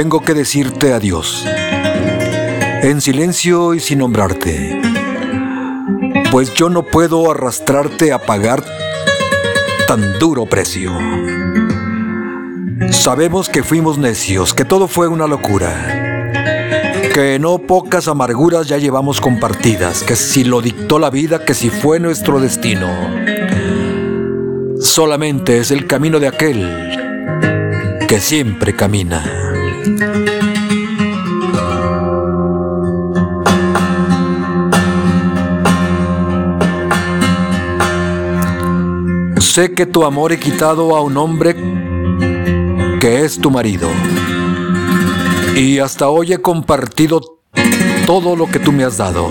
tengo 0.00 0.20
que 0.20 0.32
decirte 0.32 0.92
adiós, 0.92 1.44
en 2.82 3.00
silencio 3.00 3.74
y 3.74 3.80
sin 3.80 3.98
nombrarte, 3.98 4.80
pues 6.30 6.54
yo 6.54 6.70
no 6.70 6.84
puedo 6.84 7.28
arrastrarte 7.28 8.12
a 8.12 8.20
pagar 8.20 8.64
tan 9.88 10.20
duro 10.20 10.46
precio. 10.46 10.96
Sabemos 12.90 13.48
que 13.48 13.64
fuimos 13.64 13.98
necios, 13.98 14.54
que 14.54 14.64
todo 14.64 14.86
fue 14.86 15.08
una 15.08 15.26
locura, 15.26 16.22
que 17.12 17.40
no 17.40 17.58
pocas 17.58 18.06
amarguras 18.06 18.68
ya 18.68 18.78
llevamos 18.78 19.20
compartidas, 19.20 20.04
que 20.04 20.14
si 20.14 20.44
lo 20.44 20.60
dictó 20.60 21.00
la 21.00 21.10
vida, 21.10 21.44
que 21.44 21.54
si 21.54 21.70
fue 21.70 21.98
nuestro 21.98 22.38
destino. 22.38 22.88
Solamente 24.80 25.58
es 25.58 25.72
el 25.72 25.88
camino 25.88 26.20
de 26.20 26.28
aquel 26.28 28.06
que 28.06 28.20
siempre 28.20 28.76
camina. 28.76 29.47
Sé 39.40 39.74
que 39.74 39.86
tu 39.86 40.04
amor 40.04 40.32
he 40.32 40.38
quitado 40.38 40.94
a 40.94 41.02
un 41.02 41.16
hombre 41.16 41.56
que 43.00 43.24
es 43.24 43.40
tu 43.40 43.50
marido. 43.50 43.88
Y 45.56 45.80
hasta 45.80 46.08
hoy 46.08 46.32
he 46.32 46.38
compartido 46.38 47.20
todo 48.06 48.36
lo 48.36 48.46
que 48.46 48.60
tú 48.60 48.70
me 48.70 48.84
has 48.84 48.98
dado. 48.98 49.28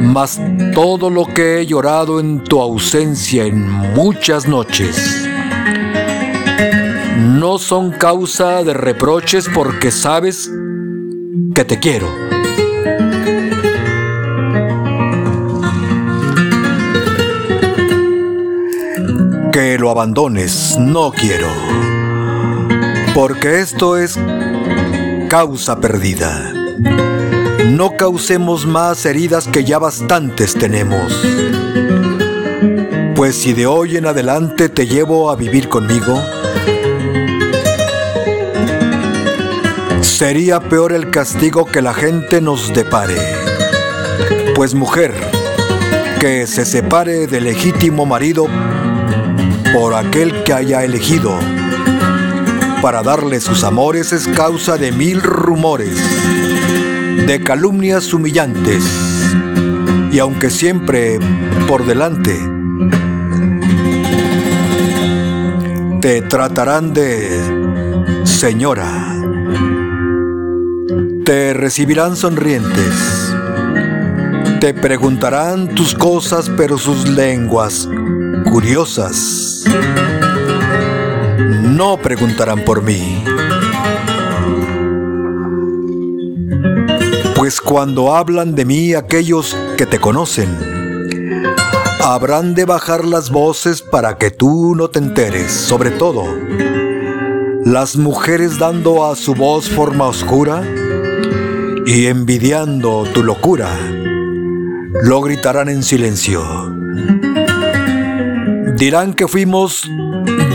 Mas 0.00 0.40
todo 0.74 1.10
lo 1.10 1.26
que 1.26 1.58
he 1.58 1.66
llorado 1.66 2.20
en 2.20 2.44
tu 2.44 2.60
ausencia 2.60 3.46
en 3.46 3.68
muchas 3.94 4.46
noches 4.46 5.11
no 7.22 7.58
son 7.58 7.90
causa 7.90 8.62
de 8.62 8.74
reproches 8.74 9.48
porque 9.52 9.90
sabes 9.90 10.50
que 11.54 11.64
te 11.64 11.78
quiero. 11.78 12.08
Que 19.52 19.78
lo 19.78 19.90
abandones, 19.90 20.76
no 20.78 21.10
quiero 21.12 21.48
porque 23.14 23.60
esto 23.60 23.98
es 23.98 24.18
causa 25.28 25.80
perdida. 25.80 26.52
No 27.66 27.96
causemos 27.96 28.66
más 28.66 29.04
heridas 29.04 29.48
que 29.48 29.64
ya 29.64 29.78
bastantes 29.78 30.54
tenemos. 30.54 31.12
Pues 33.14 33.36
si 33.36 33.52
de 33.52 33.66
hoy 33.66 33.98
en 33.98 34.06
adelante 34.06 34.68
te 34.68 34.86
llevo 34.86 35.30
a 35.30 35.36
vivir 35.36 35.68
conmigo, 35.68 36.22
sería 40.22 40.60
peor 40.60 40.92
el 40.92 41.10
castigo 41.10 41.64
que 41.64 41.82
la 41.82 41.92
gente 41.92 42.40
nos 42.40 42.72
depare. 42.72 43.16
Pues 44.54 44.72
mujer, 44.72 45.12
que 46.20 46.46
se 46.46 46.64
separe 46.64 47.26
del 47.26 47.42
legítimo 47.42 48.06
marido 48.06 48.46
por 49.74 49.96
aquel 49.96 50.44
que 50.44 50.52
haya 50.52 50.84
elegido 50.84 51.36
para 52.80 53.02
darle 53.02 53.40
sus 53.40 53.64
amores 53.64 54.12
es 54.12 54.28
causa 54.28 54.78
de 54.78 54.92
mil 54.92 55.20
rumores, 55.20 55.98
de 57.26 57.42
calumnias 57.42 58.14
humillantes, 58.14 58.84
y 60.12 60.20
aunque 60.20 60.50
siempre 60.50 61.18
por 61.66 61.84
delante 61.84 62.38
te 66.00 66.22
tratarán 66.22 66.94
de 66.94 68.22
señora, 68.22 69.11
te 71.32 71.54
recibirán 71.54 72.14
sonrientes, 72.14 73.32
te 74.60 74.74
preguntarán 74.74 75.74
tus 75.74 75.94
cosas, 75.94 76.50
pero 76.58 76.76
sus 76.76 77.08
lenguas 77.08 77.88
curiosas 78.50 79.64
no 81.62 81.96
preguntarán 81.96 82.62
por 82.66 82.82
mí. 82.82 83.24
Pues 87.34 87.62
cuando 87.62 88.14
hablan 88.14 88.54
de 88.54 88.66
mí 88.66 88.92
aquellos 88.92 89.56
que 89.78 89.86
te 89.86 89.98
conocen, 89.98 90.50
habrán 92.02 92.54
de 92.54 92.66
bajar 92.66 93.06
las 93.06 93.30
voces 93.30 93.80
para 93.80 94.18
que 94.18 94.30
tú 94.30 94.74
no 94.74 94.90
te 94.90 94.98
enteres, 94.98 95.50
sobre 95.50 95.92
todo 95.92 96.26
las 97.64 97.96
mujeres 97.96 98.58
dando 98.58 99.06
a 99.06 99.16
su 99.16 99.34
voz 99.34 99.70
forma 99.70 100.06
oscura 100.06 100.62
y 101.86 102.06
envidiando 102.06 103.04
tu 103.12 103.22
locura, 103.22 103.70
lo 105.02 105.20
gritarán 105.20 105.68
en 105.68 105.82
silencio. 105.82 106.42
Dirán 108.76 109.14
que 109.14 109.26
fuimos 109.26 109.88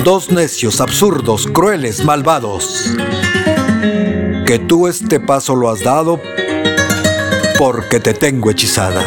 dos 0.03 0.31
necios, 0.31 0.79
absurdos, 0.79 1.47
crueles, 1.47 2.03
malvados, 2.05 2.93
que 4.45 4.59
tú 4.59 4.87
este 4.87 5.19
paso 5.19 5.55
lo 5.55 5.69
has 5.69 5.83
dado 5.83 6.21
porque 7.57 7.99
te 7.99 8.13
tengo 8.13 8.49
hechizada. 8.49 9.03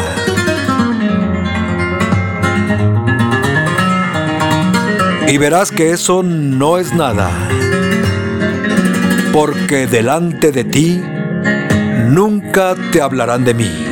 Y 5.27 5.37
verás 5.37 5.71
que 5.71 5.91
eso 5.91 6.23
no 6.23 6.77
es 6.77 6.93
nada, 6.93 7.31
porque 9.31 9.87
delante 9.87 10.51
de 10.51 10.63
ti 10.65 11.01
nunca 12.01 12.75
te 12.91 13.01
hablarán 13.01 13.45
de 13.45 13.53
mí, 13.53 13.85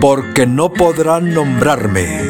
porque 0.00 0.46
no 0.46 0.72
podrán 0.72 1.32
nombrarme 1.32 2.28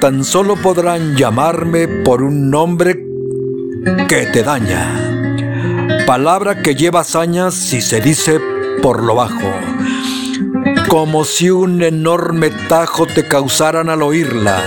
tan 0.00 0.24
solo 0.24 0.56
podrán 0.56 1.16
llamarme 1.16 1.88
por 1.88 2.22
un 2.22 2.50
nombre 2.50 3.04
que 4.08 4.26
te 4.26 4.42
daña. 4.42 6.06
Palabra 6.06 6.62
que 6.62 6.74
lleva 6.74 7.00
hazañas 7.00 7.54
si 7.54 7.80
se 7.80 8.00
dice 8.00 8.38
por 8.82 9.02
lo 9.02 9.16
bajo. 9.16 9.50
Como 10.88 11.24
si 11.24 11.50
un 11.50 11.82
enorme 11.82 12.50
tajo 12.68 13.06
te 13.06 13.26
causaran 13.26 13.88
al 13.88 14.02
oírla. 14.02 14.62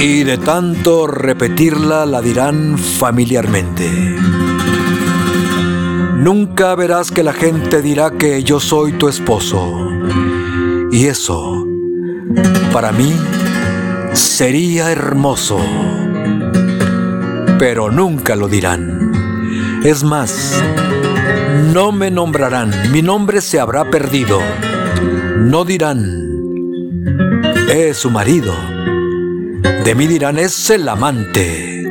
Y 0.00 0.22
de 0.22 0.38
tanto 0.38 1.08
repetirla 1.08 2.06
la 2.06 2.22
dirán 2.22 2.78
familiarmente. 2.78 4.16
Nunca 6.16 6.74
verás 6.76 7.10
que 7.10 7.24
la 7.24 7.32
gente 7.32 7.82
dirá 7.82 8.12
que 8.12 8.44
yo 8.44 8.60
soy 8.60 8.92
tu 8.92 9.08
esposo. 9.08 9.90
Y 10.92 11.06
eso, 11.06 11.66
para 12.72 12.92
mí, 12.92 13.12
sería 14.12 14.92
hermoso. 14.92 15.58
Pero 17.58 17.90
nunca 17.90 18.36
lo 18.36 18.46
dirán. 18.46 19.12
Es 19.82 20.04
más, 20.04 20.62
no 21.72 21.90
me 21.90 22.10
nombrarán, 22.10 22.72
mi 22.92 23.02
nombre 23.02 23.40
se 23.40 23.58
habrá 23.58 23.90
perdido. 23.90 24.38
No 25.38 25.64
dirán, 25.64 26.28
es 27.68 27.96
su 27.96 28.10
marido. 28.10 28.54
De 29.84 29.94
mí 29.94 30.06
dirán, 30.06 30.38
es 30.38 30.70
el 30.70 30.88
amante. 30.88 31.84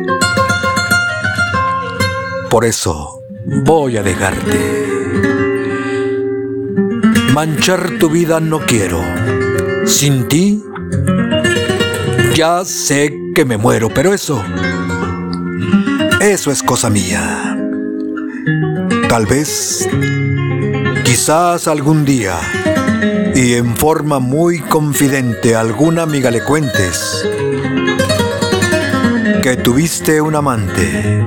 Por 2.50 2.66
eso, 2.66 3.24
voy 3.46 3.98
a 3.98 4.04
dejarte. 4.04 4.86
Manchar 7.34 7.98
tu 8.00 8.10
vida 8.10 8.40
no 8.40 8.60
quiero. 8.60 9.02
Sin 9.86 10.28
ti, 10.28 10.64
ya 12.36 12.64
sé 12.66 13.14
que 13.34 13.46
me 13.46 13.58
muero, 13.58 13.90
pero 13.94 14.14
eso, 14.14 14.44
eso 16.22 16.52
es 16.52 16.62
cosa 16.64 16.90
mía. 16.90 17.58
Tal 19.10 19.26
vez, 19.26 19.88
quizás 21.04 21.68
algún 21.68 22.06
día, 22.06 22.38
y 23.34 23.54
en 23.54 23.76
forma 23.76 24.20
muy 24.20 24.60
confidente 24.60 25.56
alguna 25.56 26.04
amiga 26.04 26.32
le 26.32 26.44
cuentes 26.44 27.24
que 29.48 29.56
tuviste 29.56 30.20
un 30.20 30.36
amante. 30.36 31.26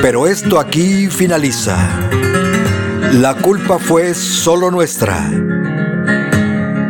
Pero 0.00 0.26
esto 0.26 0.58
aquí 0.58 1.08
finaliza. 1.08 1.76
La 3.12 3.34
culpa 3.34 3.78
fue 3.78 4.14
solo 4.14 4.70
nuestra. 4.70 5.28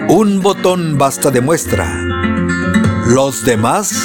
Un 0.08 0.40
botón 0.40 0.96
basta 0.96 1.32
de 1.32 1.40
muestra. 1.40 1.88
Los 3.08 3.44
demás 3.44 4.00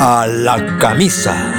a 0.00 0.26
la 0.26 0.76
camisa. 0.78 1.54